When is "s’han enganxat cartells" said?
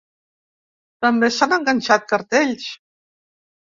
1.35-2.67